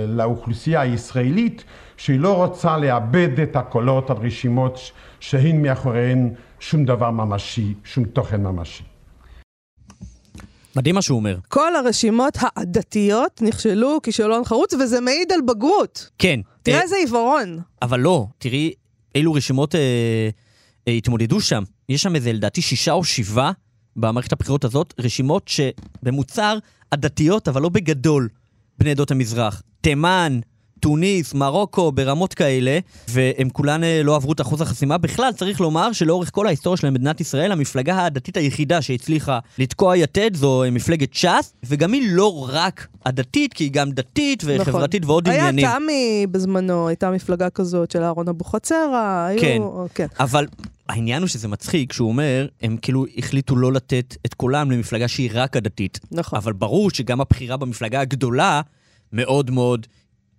[0.07, 1.63] לאוכלוסייה הישראלית
[1.97, 4.79] שהיא לא רוצה לאבד את הקולות על רשימות
[5.19, 6.29] שאין מאחוריהן
[6.59, 8.83] שום דבר ממשי, שום תוכן ממשי.
[10.75, 11.37] מדהים מה שהוא אומר.
[11.47, 16.09] כל הרשימות העדתיות נכשלו כישלון חרוץ, וזה מעיד על בגרות.
[16.19, 16.39] כן.
[16.63, 17.59] תראה אה, איזה עיוורון.
[17.81, 18.73] אבל לא, תראי
[19.15, 19.79] אילו רשימות אה,
[20.87, 21.63] אה, התמודדו שם.
[21.89, 23.51] יש שם איזה, לדעתי, שישה או שבעה
[23.95, 26.57] במערכת הבחירות הזאת, רשימות שבמוצר
[26.91, 28.29] עדתיות, אבל לא בגדול,
[28.77, 29.61] בני עדות המזרח.
[29.81, 30.39] תימן,
[30.79, 34.97] טוניס, מרוקו, ברמות כאלה, והם כולן אה, לא עברו את אחוז החסימה.
[34.97, 40.35] בכלל, צריך לומר שלאורך כל ההיסטוריה של מדינת ישראל, המפלגה הדתית היחידה שהצליחה לתקוע יתד
[40.35, 45.27] זו אה, מפלגת ש"ס, וגם היא לא רק הדתית, כי היא גם דתית וחברתית ועוד
[45.27, 45.39] נכון.
[45.39, 45.79] היה עניינים.
[45.79, 49.41] תמי בזמנו, הייתה מפלגה כזאת של אהרון אבוחצירא, היו...
[49.41, 49.61] כן.
[49.93, 50.07] כן.
[50.19, 50.47] אבל
[50.89, 55.29] העניין הוא שזה מצחיק, שהוא אומר, הם כאילו החליטו לא לתת את קולם למפלגה שהיא
[55.33, 55.99] רק הדתית.
[56.11, 56.37] נכון.
[56.37, 58.61] אבל ברור שגם הבחירה במפלגה הגדולה,
[59.13, 59.87] מאוד מאוד,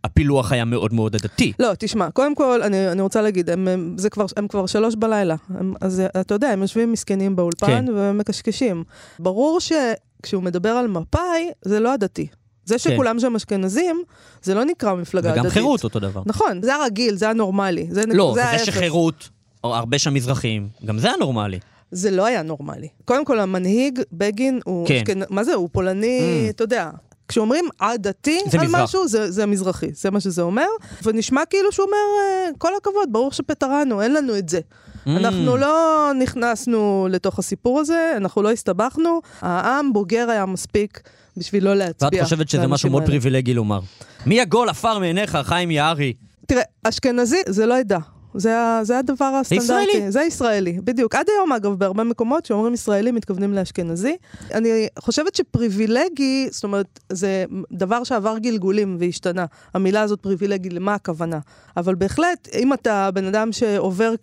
[0.06, 1.52] הפילוח היה מאוד מאוד הדתי.
[1.58, 4.94] לא, תשמע, קודם כל, אני, אני רוצה להגיד, הם, הם, זה כבר, הם כבר שלוש
[4.94, 5.34] בלילה.
[5.58, 7.84] הם, אז אתה יודע, הם יושבים מסכנים באולפן כן.
[7.94, 8.84] ומקשקשים.
[9.18, 12.26] ברור שכשהוא מדבר על מפא"י, זה לא הדתי.
[12.64, 14.02] זה שכולם שם אשכנזים,
[14.42, 15.40] זה לא נקרא מפלגה דתית.
[15.42, 16.22] וגם חירות אותו דבר.
[16.26, 17.86] נכון, זה הרגיל, זה הנורמלי.
[17.90, 18.64] זה, לא, זה ההפך.
[18.64, 19.28] שחירות,
[19.64, 21.58] או הרבה שם מזרחים, גם זה הנורמלי.
[21.90, 22.88] זה לא היה נורמלי.
[23.04, 24.86] קודם כל, המנהיג, בגין, הוא...
[24.88, 24.94] כן.
[24.96, 25.20] אשכנ...
[25.30, 26.50] מה זה, הוא פולני, Mm.
[26.50, 26.90] אתה יודע.
[27.28, 28.80] כשאומרים עדתי זה על מזרח.
[28.80, 30.66] משהו, זה, זה מזרחי, זה מה שזה אומר.
[31.02, 34.60] ונשמע כאילו שהוא אומר, אה, כל הכבוד, ברור שפטרנו, אין לנו את זה.
[34.60, 35.10] Mm.
[35.10, 41.00] אנחנו לא נכנסנו לתוך הסיפור הזה, אנחנו לא הסתבכנו, העם בוגר היה מספיק
[41.36, 42.10] בשביל לא להצביע.
[42.12, 43.06] ואת חושבת שזה משהו מאוד.
[43.06, 43.80] פריבילגי לומר.
[44.26, 46.12] מי יגול עפר מעיניך, חיים יערי?
[46.46, 47.98] תראה, אשכנזי זה לא עדה.
[48.36, 49.64] זה, זה הדבר הסטנדרטי.
[49.64, 50.12] ישראלי.
[50.12, 51.14] זה ישראלי, בדיוק.
[51.14, 54.16] עד היום, אגב, בהרבה מקומות שאומרים ישראלי, מתכוונים לאשכנזי.
[54.54, 59.44] אני חושבת שפריבילגי, זאת אומרת, זה דבר שעבר גלגולים והשתנה.
[59.74, 61.38] המילה הזאת פריבילגי, למה הכוונה?
[61.76, 64.14] אבל בהחלט, אם אתה בן אדם שעובר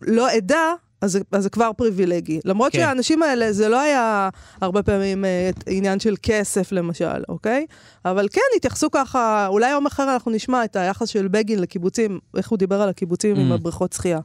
[0.00, 0.72] כלא עדה,
[1.04, 2.40] אז, אז זה כבר פריבילגי.
[2.44, 2.72] למרות.
[2.72, 2.78] כן.
[2.78, 4.28] שהאנשים האלה, זה לא היה
[4.60, 7.66] הרבה פעמים אה, עניין של כסף למשל, אוקיי?
[8.04, 12.48] אבל כן, התייחסו ככה, אולי יום אחר אנחנו נשמע את היחס של בגין לקיבוצים, איך
[12.48, 13.40] הוא דיבר על הקיבוצים Mm.
[13.40, 14.20] עם הבריכות שחייה.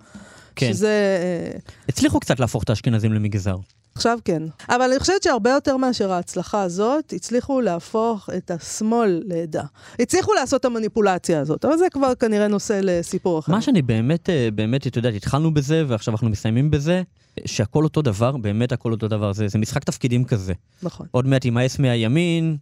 [0.55, 0.73] כן.
[0.73, 0.87] שזה...
[0.87, 3.55] אה, הצליחו קצת להפוך את האשכנזים למגזר.
[3.99, 4.43] עכשיו כן.
[4.69, 9.63] אבל אני חושבת שהרבה יותר מאשר ההצלחה הזאת, הצליחו להפוך את השמאל לעדה.
[9.99, 13.51] הצליחו לעשות את המניפולציה הזאת, אבל זה כבר כנראה נושא לסיפור אחר.
[13.51, 17.01] מה שאני באמת, אה, באמת, את יודעת, התחלנו בזה, ועכשיו אנחנו מסיימים בזה,
[17.45, 19.33] שהכל אותו דבר, באמת הכל אותו דבר.
[19.33, 20.53] זה, זה משחק תפקידים כזה.
[20.83, 21.07] נכון.
[21.11, 22.57] עוד מעט יימאס מהימין,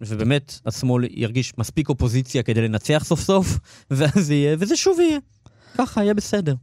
[0.00, 3.58] ובאמת השמאל ירגיש מספיק אופוזיציה כדי לנצח סוף סוף,
[3.90, 5.18] ואז יהיה, וזה שוב יהיה.
[5.74, 6.54] ככה, יהיה בסדר.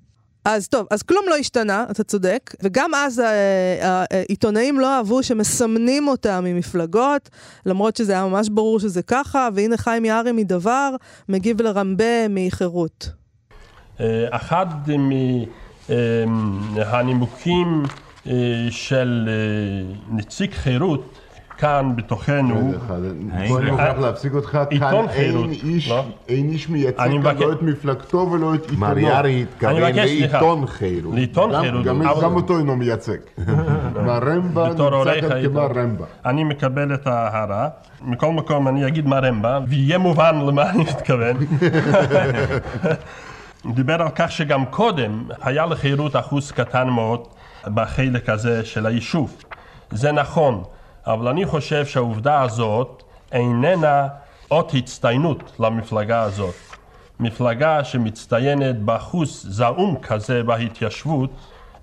[0.45, 6.07] אז טוב, אז כלום לא השתנה, אתה צודק, וגם אז אה, העיתונאים לא אהבו שמסמנים
[6.07, 7.29] אותם ממפלגות,
[7.65, 10.95] למרות שזה היה ממש ברור שזה ככה, והנה חיים יערי מדבר
[11.29, 13.09] מגיב לרמבה מחירות.
[13.99, 14.65] אה, אחד
[16.75, 17.83] מהנימוקים
[18.27, 18.33] אה,
[18.69, 21.18] של אה, נציג חירות
[21.59, 22.73] כאן בתוכנו,
[23.47, 26.03] בוא אני מוכרח להפסיק אותך, כאן עיתון אין חירות, איש, לא?
[26.29, 28.79] אין איש מייצג אני כאן לא את מפלגתו ולא את עיתונו.
[28.79, 30.37] מריארי התכוון אני מבקש, סליחה.
[30.41, 31.13] לעיתון חירות.
[31.15, 31.85] לעיתון גם- חירות,
[32.23, 33.17] גם- אותו אינו מייצג.
[34.05, 35.73] מרמבה בתור עורך נמצא כאן העיתון.
[35.73, 36.05] כמרמבה.
[36.25, 37.67] אני מקבל את ההערה.
[38.01, 41.37] מכל מקום אני אגיד מרמבה, ויהיה מובן למה אני מתכוון.
[43.75, 47.27] דיבר על כך שגם קודם היה לחירות אחוז קטן מאוד
[47.73, 49.35] בחלק הזה של היישוב.
[49.91, 50.63] זה נכון,
[51.07, 54.07] אבל אני חושב שהעובדה הזאת איננה
[54.51, 56.55] אות הצטיינות למפלגה הזאת.
[57.19, 61.29] מפלגה שמצטיינת באחוז זעום כזה בהתיישבות,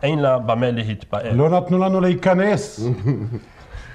[0.03, 1.33] אין לה במה להתפאר.
[1.33, 2.81] לא נתנו לנו להיכנס.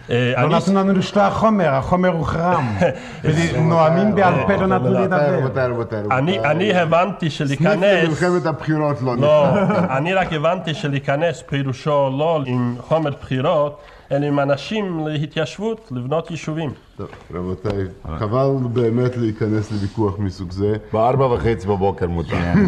[0.10, 2.78] אה, לא נתנו לנו לשלוח חומר, החומר הוחרם.
[3.70, 5.38] נואמים בעל פה לא נתנו רבותיי, לדבר.
[5.38, 6.00] רבותיי, רבותיי.
[6.12, 9.84] אני, אני הבנתי סניף שלהיכנס, למלחמת הבחירות לא לא, נפתח.
[9.98, 16.74] אני רק הבנתי שלהיכנס פירושו לא עם חומר בחירות, אלא עם אנשים להתיישבות, לבנות יישובים.
[16.98, 17.86] טוב, רבותיי,
[18.20, 20.76] חבל באמת להיכנס לוויכוח מסוג זה.
[20.94, 22.36] בארבע וחצי בבוקר מותר.
[22.38, 22.62] איך הם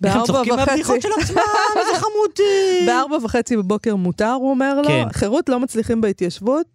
[0.00, 0.66] בארבע צוחקים וחצי.
[0.66, 1.42] מהבדיחות של עצמם,
[1.76, 2.86] איזה חמודי.
[2.86, 4.88] בארבע וחצי בבוקר מותר, הוא אומר לו.
[4.88, 5.04] כן.
[5.12, 6.66] חירות לא מצליחים בהתיישבות,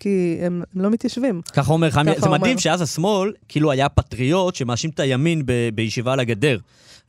[0.00, 1.40] כי הם הם לא מתיישבים.
[1.52, 2.38] ככה אומר ככה זה אומר.
[2.38, 6.58] מדהים שאז השמאל כאילו היה פטריוט שמאשים את הימין ב- בישיבה על הגדר.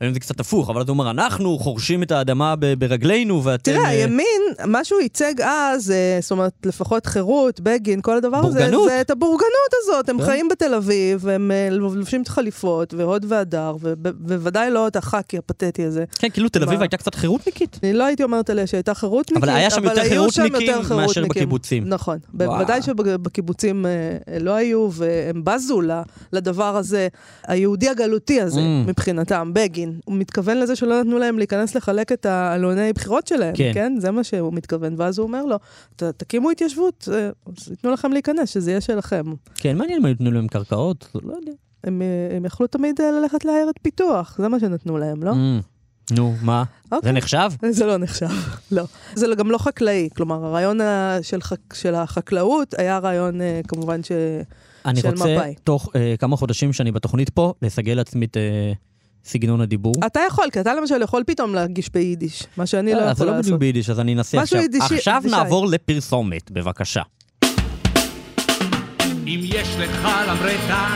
[0.00, 3.72] היום זה קצת הפוך, אבל הוא אומר, אנחנו חורשים את האדמה ברגלינו ואתם...
[3.72, 8.36] תראה, אה, הימין, מה שהוא ייצג אז, אה, זאת אומרת, לפחות חירות, בגין, כל הדבר
[8.36, 8.88] הזה, בורגנות.
[8.88, 10.08] זה את הבורגנות הזאת.
[10.08, 10.24] הם כן.
[10.24, 15.84] חיים בתל אביב, הם אה, לובשים את החליפות, והוד והדר, ובוודאי לא את הח"כי הפתטי
[15.84, 16.04] הזה.
[16.18, 16.80] כן, כאילו תל אביב?
[16.80, 17.78] הייתה קצת חירותניקית.
[17.82, 21.24] אני לא הייתי אומרת עליה שהייתה חירותניקית, אבל היה שם יותר היו חירותניקים מאשר.
[21.24, 21.88] בקיבוצים.
[21.88, 22.18] נכון.
[22.68, 23.92] בוודאי שבקיבוצים אה,
[24.40, 25.80] לא היו, והם בזו
[26.32, 27.08] לדבר הזה,
[27.46, 28.88] היהודי הגלותי הזה, Mm.
[28.88, 30.00] מבחינתם, בגין.
[30.04, 33.70] הוא מתכוון לזה שלא נתנו להם להיכנס לחלק את העלוני בחירות שלהם, כן.
[33.74, 33.92] כן?
[34.00, 35.56] זה מה שהוא מתכוון, ואז הוא אומר לו,
[35.96, 37.30] "ת- תקימו התיישבות, אה,
[37.70, 39.22] ייתנו לכם להיכנס, שזה יהיה שלכם.
[39.54, 41.52] כן, מעניין מה ייתנו להם קרקעות, לא יודע.
[41.84, 45.30] הם, אה, הם יכלו תמיד אה, ללכת לעיירת פיתוח, זה מה שנתנו להם, לא?
[45.32, 45.34] Mm,
[46.10, 46.64] נו, מה?
[46.90, 47.12] זה אוקיי.
[47.12, 47.50] נחשב?
[47.70, 48.26] זה לא נחשב,
[48.70, 48.82] לא.
[49.14, 51.74] זה גם לא חקלאי, כלומר, הרעיון ה- של, חק...
[51.74, 54.12] של החקלאות היה רעיון אה, כמובן ש...
[54.86, 55.54] אני של רוצה, מפא"י.
[55.64, 58.72] תוך אה, כמה חודשים שאני בתוכנית פה, לסגל לעצמי את אה,
[59.24, 59.94] סגנון הדיבור.
[60.06, 63.26] אתה יכול, כי אתה למשל יכול פתאום להגיש ביידיש, מה שאני לא אה, זה יכול
[63.26, 63.58] לא בדיוק לעשות.
[63.60, 64.60] ביידיש, אז אני אנסה משהו עכשיו.
[64.60, 65.36] יידישי- עכשיו יידישי.
[65.36, 67.02] נעבור לפרסומת, בבקשה.
[69.26, 70.86] אם יש לך למרתה,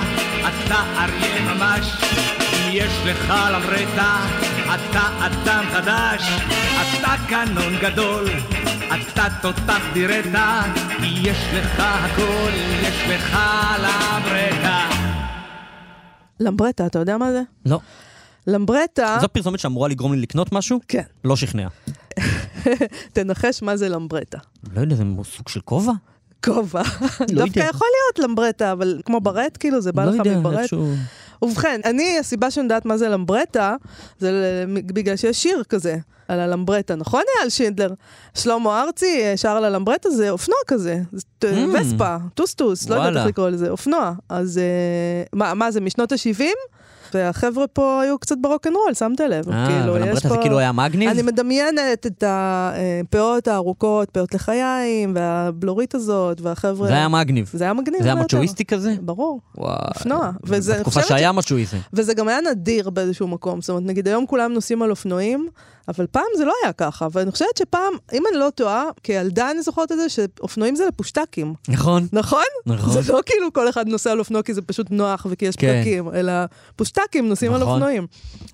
[0.41, 1.87] אתה אריה ממש.
[2.03, 4.17] אם יש לך למרתה,
[4.75, 6.23] אתה אדם חדש.
[6.81, 8.25] אתה קנון גדול,
[8.87, 10.63] אתה תותח דירתה.
[10.99, 12.51] כי יש לך הכל,
[12.83, 13.39] יש לך
[13.79, 14.89] למרתה.
[16.41, 17.43] למברטה, אתה יודע מה זה?
[17.67, 17.81] לא.
[18.47, 20.81] למברטה, זו פרסומת שאמורה לגרום לי לקנות משהו?
[20.89, 21.03] כן.
[21.25, 21.69] לא שכנע.
[23.13, 24.39] תנחש מה זה למברטה.
[24.75, 25.93] לא יודע, זה סוג של כובע?
[26.45, 26.83] כובע.
[27.21, 27.69] דווקא יודע.
[27.71, 30.71] יכול להיות למברטה, אבל כמו ברט, כאילו, זה בא לא לך מברט.
[31.43, 33.77] ובכן, אני, הסיבה שאני יודעת מה זה למברטה,
[34.19, 35.97] זה בגלל שיש שיר כזה
[36.29, 37.93] על הלמברטה, נכון אייל שינדלר?
[38.35, 41.79] שלמה ארצי אה, שר על הלמברטה, זה אופנוע כזה, זה Mm.
[41.81, 43.17] וספה, טוסטוס, לא יודעת.
[43.17, 44.13] איך לקרוא לזה, אופנוע.
[44.29, 44.61] אז
[45.39, 46.45] אה, מה זה, משנות ה-70?
[47.15, 49.49] והחבר'ה פה היו קצת ברוקנרול, שמת לב.
[49.51, 51.11] אה, כאילו, יש ולמברטה זה פה- כאילו היה מגניב?
[51.11, 56.89] אני מדמיינת את הפאות הארוכות, פאות לחיים, והבלורית הזאת, והחבר'ה...
[56.89, 57.51] זה היה מגניב.
[57.55, 58.03] זה היה מגניב.
[58.03, 58.25] זה היה יותר.
[58.25, 58.95] מצ'ואיסטי כזה?
[59.01, 59.41] ברור.
[59.59, 59.77] וואי.
[59.89, 60.31] אופנוע.
[60.43, 61.77] בתקופה שהיה מצ'ואיזם.
[61.93, 63.61] וזה גם היה נדיר באיזשהו מקום.
[63.61, 65.49] זאת אומרת, נגיד היום כולם נוסעים על אופנועים,
[65.89, 67.09] אבל פעם זה לא היה ככה.
[67.13, 71.55] ואני חושבת שפעם, אם אני לא טועה, כילדה אני זוכרת את זה, שאופנועים זה לפושטקים.
[71.69, 72.07] נכון.
[72.13, 72.45] נכון?
[72.67, 73.03] נכון.
[73.03, 75.81] זה לא כאילו כל אחד נוסע על אופנוע כי זה פשוט נוח וכי יש כן.
[75.81, 76.33] פקקים, אלא
[76.77, 77.73] פושטקים נוסעים על נכון.
[77.73, 78.07] אופנועים.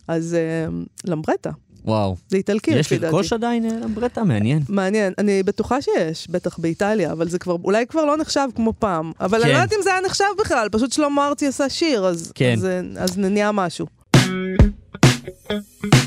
[0.08, 0.68] אז אה,
[1.04, 1.50] למברטה,
[1.84, 2.16] וואו.
[2.28, 3.12] זה איטלקי יש לפי דעתי.
[3.12, 4.24] לרכוש עדיין אה, למברטה?
[4.24, 4.62] מעניין.
[4.68, 9.12] מעניין, אני בטוחה שיש, בטח באיטליה, אבל זה כבר, אולי כבר לא נחשב כמו פעם.
[9.20, 9.56] אבל אני כן.
[9.56, 12.54] לא יודעת אם זה היה נחשב בכלל, פשוט שלמה ארצי עשה שיר, אז, כן.
[12.58, 13.86] אז, אה, אז נהיה משהו.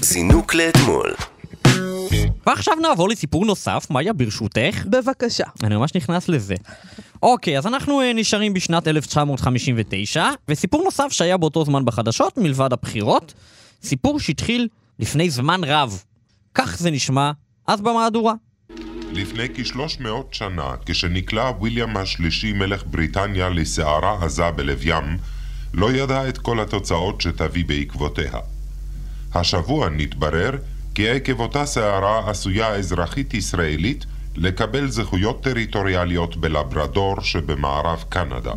[0.01, 1.13] זינוק לאתמול.
[2.47, 4.85] ועכשיו נעבור לסיפור נוסף, מאיה ברשותך.
[4.85, 5.43] בבקשה.
[5.63, 6.55] אני ממש נכנס לזה.
[7.23, 13.33] אוקיי, אז אנחנו אה, נשארים בשנת 1959, וסיפור נוסף שהיה באותו זמן בחדשות, מלבד הבחירות,
[13.83, 14.67] סיפור שהתחיל
[14.99, 16.03] לפני זמן רב.
[16.53, 17.31] כך זה נשמע
[17.67, 18.33] אז במהדורה.
[19.13, 25.17] לפני כשלוש מאות שנה, כשנקלע ויליאם השלישי מלך בריטניה לסערה עזה בלב ים,
[25.73, 28.31] לא ידע את כל התוצאות שתביא בעקבותיה.
[29.33, 30.51] השבוע נתברר
[30.95, 38.53] כי עקב אותה סערה עשויה אזרחית ישראלית לקבל זכויות טריטוריאליות בלברדור שבמערב קנדה.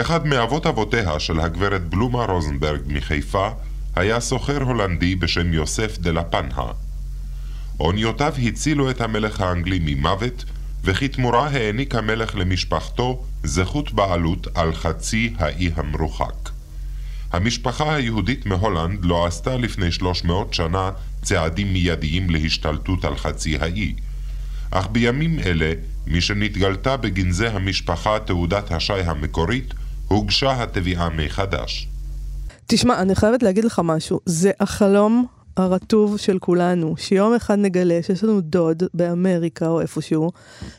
[0.00, 3.48] אחד מאבות אבותיה של הגברת בלומה רוזנברג מחיפה
[3.96, 6.72] היה סוחר הולנדי בשם יוסף דה לפנהה.
[7.80, 10.44] אוניותיו הצילו את המלך האנגלי ממוות,
[10.84, 16.55] וכתמורה העניק המלך למשפחתו זכות בעלות על חצי האי המרוחק.
[17.32, 20.90] המשפחה היהודית מהולנד לא עשתה לפני 300 שנה
[21.22, 23.94] צעדים מיידיים להשתלטות על חצי האי.
[24.70, 25.72] אך בימים אלה,
[26.06, 29.74] משנתגלתה בגנזי המשפחה תעודת השי המקורית,
[30.08, 31.88] הוגשה התביעה מחדש.
[32.66, 34.20] תשמע, אני חייבת להגיד לך משהו.
[34.26, 35.26] זה החלום
[35.56, 40.30] הרטוב של כולנו, שיום אחד נגלה שיש לנו דוד באמריקה או איפשהו,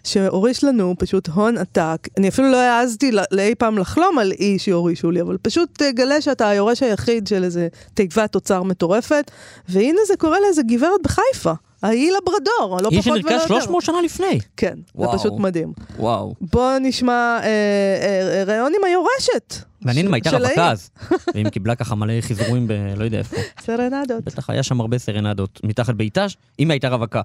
[0.04, 2.08] שהוריש לנו פשוט הון עתק.
[2.18, 6.50] אני אפילו לא העזתי לאי פעם לחלום על אי שיורישו לי, אבל פשוט תגלה שאתה
[6.50, 9.32] היורש היחיד של איזה תיבת אוצר מטורפת,
[9.70, 11.54] והנה זה קורה לאיזה גברת בחיפה.
[11.84, 13.30] האי לברדור, לא פחות ולא יותר.
[13.30, 14.40] שנרכש 300 שנה לפני.
[14.58, 15.12] כן, וואו.
[15.12, 15.74] זה פשוט מדהים.
[15.98, 16.34] וואו.
[16.42, 19.56] בוא נשמע אה, אה, ראיון עם היורשת.
[19.82, 20.30] מעניין אם הייתה.
[20.38, 20.90] רווקה אז.
[21.36, 22.72] ואם קיבלה ככה מלא חיזורים ב...
[22.96, 23.36] לא יודע איפה.
[23.66, 24.24] סרנדות.
[24.24, 26.26] בטח היה שם הרבה סרנדות מתחת ביתה,
[26.60, 27.22] אם הייתה רווקה.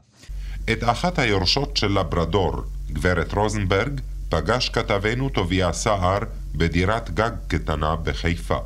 [0.72, 2.52] את אחת היורשות של לברדור,
[2.92, 6.18] גברת רוזנברג, פגש כתבנו טוביה סער
[6.54, 8.58] בדירת גג קטנה בחיפה.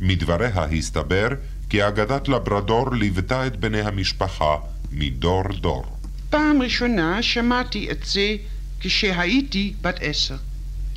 [0.00, 1.28] מדבריה הסתבר
[1.70, 4.56] כי אגדת לברדור ליוותה את בני המשפחה
[4.92, 5.96] מדור דור.
[6.30, 8.36] פעם ראשונה שמעתי את זה
[8.80, 10.36] כשהייתי בת עשר.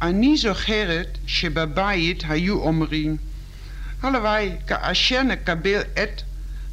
[0.02, 3.18] אני זוכרת שבבית היו אומרים,
[4.02, 6.22] הלוואי כאשר נקבל את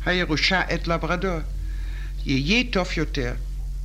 [0.07, 1.38] הירושה את לברדור,
[2.26, 3.33] יהיה טוב יותר.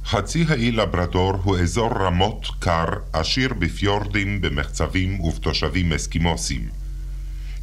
[0.05, 6.69] חצי האי לברדור הוא אזור רמות קר, עשיר בפיורדים, במחצבים ובתושבים אסקימוסים.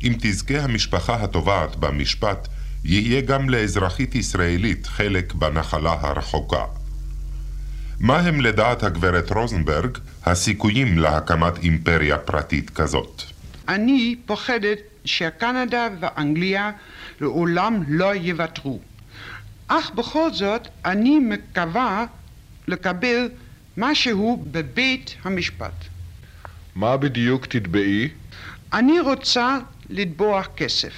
[0.03, 2.49] אם תזכה המשפחה התובעת במשפט,
[2.85, 6.65] יהיה גם לאזרחית ישראלית חלק בנחלה הרחוקה.
[8.01, 13.23] מה הם לדעת הגברת רוזנברג הסיכויים להקמת אימפריה פרטית כזאת?
[13.69, 16.71] אני פוחדת שקנדה ואנגליה
[17.21, 18.81] לעולם לא יוותרו.
[19.69, 22.05] אך בכל זאת, אני מקווה
[22.69, 23.29] לקבל
[23.77, 25.85] משהו בבית המשפט.
[26.75, 28.09] מה בדיוק תתבעי?
[28.73, 29.59] אני רוצה
[29.91, 30.93] לתבוע כסף.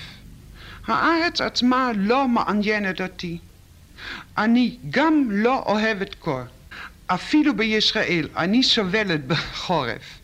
[0.90, 3.38] הארץ עצמה לא מעניינת אותי.
[4.38, 6.40] אני גם לא אוהבת קור.
[7.06, 10.20] אפילו בישראל אני סובלת בחורף.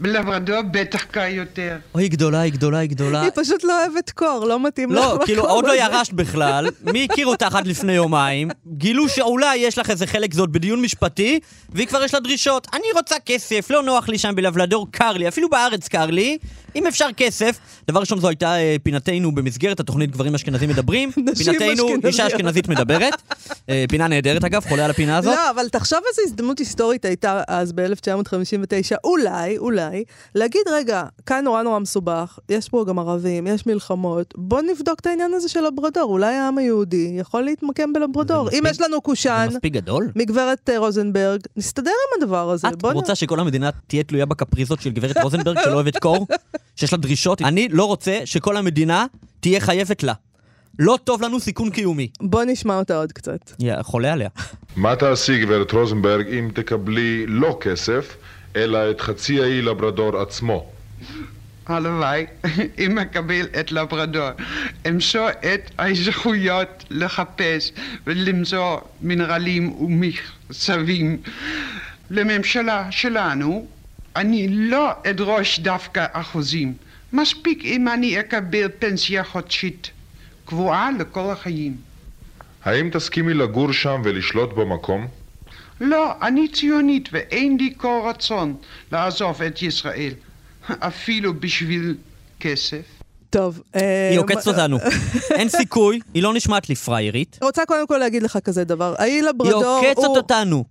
[0.00, 1.76] בלברדור בטח קר יותר.
[1.94, 3.20] אוי, גדולה, היא גדולה, היא גדולה.
[3.20, 4.98] היא פשוט לא אוהבת קור, לא מתאים לך.
[4.98, 5.72] לא, כאילו, עוד לא.
[5.72, 10.50] ירשת בכלל, מי הכיר אותך עד לפני יומיים, גילו שאולי יש לך איזה חלק זאת
[10.50, 12.66] בדיון משפטי, והיא כבר יש לה דרישות.
[12.74, 16.38] אני רוצה כסף, לא נוח לי שם בלבלדור, קר לי, אפילו בארץ קר לי,
[16.76, 21.10] אם אפשר כסף, דבר ראשון זו הייתה אה, פינתנו במסגרת התוכנית גברים אשכנזים מדברים.
[21.38, 21.88] פינתנו.
[22.06, 23.14] אישה אשכנזית מדברת.
[23.68, 25.34] אה, פינה נהדרת אגב, חולה על הפינה הזאת.
[25.34, 30.04] לא, אבל תחשוב איזו הזדמנות היסטורית הייתה אז ב-1959, אולי, אולי,
[30.34, 35.06] להגיד, רגע, כאן נורא נורא מסובך, יש פה גם ערבים, יש מלחמות, בוא נבדוק את
[35.06, 38.48] העניין הזה של לברדור, אולי העם היהודי יכול להתמקם בלברדור.
[38.52, 39.48] אם יש לנו קושאן.
[40.16, 42.68] מגברת אה, רוזנברג, נסתדר עם הדבר הזה.
[42.68, 46.26] את רוצה שכל המדינה תהיה תלויה בקפריזות של גברת רוזנברג שלא אוהבת קור?
[46.76, 47.42] שיש לה דרישות?
[47.42, 49.06] אני לא רוצה שכל המדינה
[49.40, 50.12] תהיה חייבת לה.
[50.78, 52.08] לא טוב לנו סיכון קיומי.
[52.20, 53.52] בוא נשמע אותה עוד קצת.
[53.60, 54.28] יא, חולה עליה.
[54.76, 58.16] מה תעשי, גברת רוזנברג, אם תקבלי לא כסף,
[58.56, 60.70] אלא את חצי האי לברדור עצמו?
[61.66, 62.26] הלוואי,
[62.84, 64.28] אם אקבל את לברדור,
[64.88, 67.72] אמצוא את הזכויות לחפש
[68.06, 71.16] ולמצוא מינרלים ומחצבים.
[72.10, 73.66] לממשלה שלנו,
[74.18, 76.74] אני לא אדרוש דווקא אחוזים.
[77.12, 79.90] מספיק אם אני אקבל פנסיה חודשית
[80.44, 81.76] קבועה לכל החיים.
[82.64, 85.06] האם תסכימי לגור שם ולשלוט במקום?
[85.80, 88.56] לא, אני ציונית ואין לי כל רצון
[88.92, 90.12] לעזוב את ישראל,
[90.78, 91.94] אפילו בשביל
[92.40, 92.82] כסף.
[93.30, 93.62] טוב.
[93.76, 94.78] אה, היא עוקצת אותנו.
[95.38, 97.38] אין סיכוי, היא לא נשמעת לי פריירית.
[97.42, 98.94] רוצה קודם כל להגיד לך כזה דבר.
[98.98, 100.16] האי היא לברדור עוקצת הוא...
[100.16, 100.64] אותנו.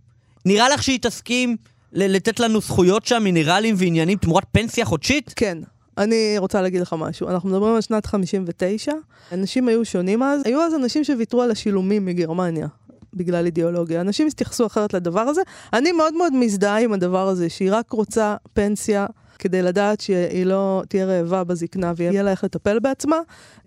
[0.45, 1.57] נראה לך שהיא תסכים
[1.93, 5.33] לתת לנו זכויות שם, מינרלים ועניינים תמורת פנסיה חודשית?
[5.35, 5.57] כן.
[5.97, 7.29] אני רוצה להגיד לך משהו.
[7.29, 8.91] אנחנו מדברים על שנת 59,
[9.31, 10.41] אנשים היו שונים אז.
[10.45, 12.67] היו אז אנשים שוויתרו על השילומים מגרמניה.
[13.13, 14.01] בגלל אידיאולוגיה.
[14.01, 15.41] אנשים התייחסו אחרת לדבר הזה.
[15.73, 19.05] אני מאוד מאוד מזדהה עם הדבר הזה, שהיא רק רוצה פנסיה
[19.39, 23.17] כדי לדעת שהיא לא תהיה רעבה בזקנה ויהיה לה איך לטפל בעצמה.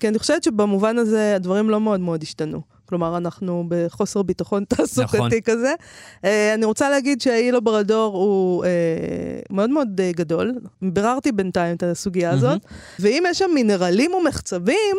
[0.01, 2.61] כי אני חושבת שבמובן הזה הדברים לא מאוד מאוד השתנו.
[2.91, 5.31] כלומר, אנחנו בחוסר ביטחון תעסוקתי נכון.
[5.45, 5.75] כזה.
[6.25, 8.71] אה, אני רוצה להגיד שהאי לברדור הוא אה,
[9.51, 10.55] מאוד מאוד אה, גדול.
[10.83, 12.61] ביררתי בינתיים את הסוגיה הזאת,
[12.99, 14.97] ואם יש שם מינרלים ומחצבים,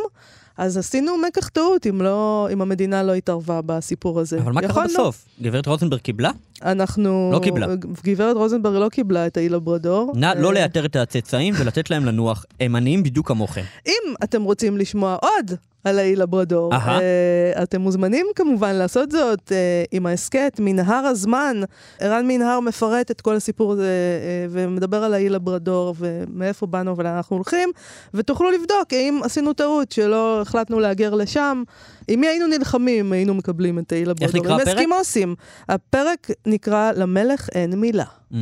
[0.58, 4.38] אז עשינו מקח טעות אם, לא, אם המדינה לא התערבה בסיפור הזה.
[4.38, 5.26] אבל מה קרה בסוף?
[5.42, 6.32] גברת רוזנברג קיבלה?
[6.62, 7.30] אנחנו...
[7.34, 7.68] לא קיבלה.
[8.04, 10.14] גברת רוזנברג לא קיבלה את האי לברדור.
[10.16, 12.46] נא לא לאתר את הצאצאים ולתת להם לנוח.
[12.60, 13.64] הם עניים בדיוק כמוכם.
[13.88, 15.52] אם אתם רוצים לשמוע עוד
[15.84, 17.02] על האי לברדור, אהה.
[17.02, 21.62] אה, אתם מוזמנים כמובן לעשות זאת אה, עם ההסכת מנהר הזמן.
[22.00, 27.16] ערן מנהר מפרט את כל הסיפור הזה אה, ומדבר על האי לברדור ומאיפה באנו ולאן
[27.16, 27.70] אנחנו הולכים,
[28.14, 31.64] ותוכלו לבדוק האם עשינו טעות שלא החלטנו להגר לשם.
[32.08, 34.42] עם מי היינו נלחמים, היינו מקבלים את האי לברדור.
[34.42, 34.76] נקרא עם הפרק?
[34.76, 35.36] אסקימוסים.
[35.70, 38.06] הפרק נקרא למלך אין מילה.
[38.32, 38.36] Mm,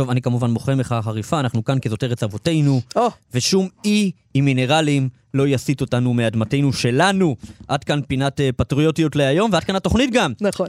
[0.00, 2.80] טוב, אני כמובן מוחה מחאה חריפה, אנחנו כאן כי זאת ארץ אבותינו,
[3.34, 7.36] ושום אי עם מינרלים לא יסיט אותנו מאדמתנו שלנו.
[7.68, 10.32] עד כאן פינת אה, פטריוטיות להיום, ועד כאן התוכנית גם.
[10.40, 10.66] נכון.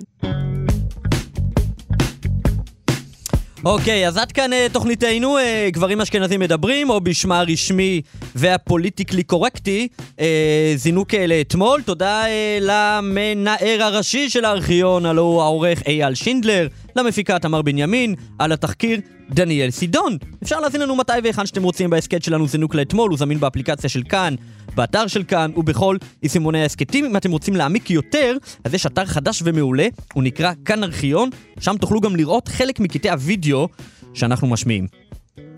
[3.65, 8.01] אוקיי, אז עד כאן אה, תוכניתנו, אה, גברים אשכנזים מדברים, או בשמה הרשמי
[8.35, 9.87] והפוליטיקלי קורקטי,
[10.19, 11.81] אה, זינוק אה, לאתמול.
[11.81, 18.51] תודה אה, למנער הראשי של הארכיון, הלו הוא העורך אייל שינדלר, למפיקה תמר בנימין, על
[18.51, 18.99] התחקיר
[19.33, 20.17] דניאל סידון.
[20.43, 24.03] אפשר להזין לנו מתי והיכן שאתם רוצים בהסכת שלנו זינוק לאתמול, הוא זמין באפליקציה של
[24.03, 24.35] כאן,
[24.75, 27.05] באתר של כאן ובכל יישומוני ההסכתים.
[27.05, 31.75] אם אתם רוצים להעמיק יותר, אז יש אתר חדש ומעולה, הוא נקרא כאן ארכיון, שם
[31.77, 33.67] תוכלו גם לראות חלק מקטעי הוידאו
[34.13, 34.87] שאנחנו משמיעים.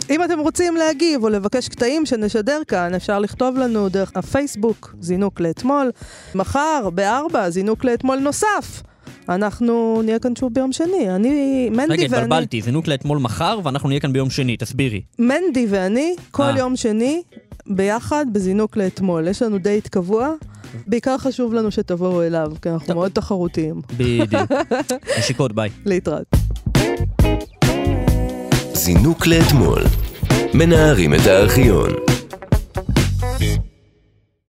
[0.09, 5.39] אם אתם רוצים להגיב או לבקש קטעים שנשדר כאן, אפשר לכתוב לנו דרך הפייסבוק, זינוק
[5.39, 5.91] לאתמול.
[6.35, 8.83] מחר, בארבע, זינוק לאתמול נוסף.
[9.29, 11.15] אנחנו נהיה כאן שוב ביום שני.
[11.15, 12.05] אני, מנדי רגע, ואני...
[12.05, 15.01] התבלבלתי, זינוק לאתמול מחר, ואנחנו נהיה כאן ביום שני, תסבירי.
[15.19, 16.57] מנדי ואני, כל אה.
[16.57, 17.21] יום שני,
[17.67, 19.27] ביחד בזינוק לאתמול.
[19.27, 20.29] יש לנו דייט קבוע.
[20.87, 23.81] בעיקר חשוב לנו שתבואו אליו, כי אנחנו מאוד תחרותיים.
[23.97, 24.51] בדיוק.
[25.19, 25.69] נשיקות, ביי.
[25.85, 26.25] להתראות.
[28.73, 29.81] זינוק לאתמול.
[30.53, 32.12] מנערים את הארכיון.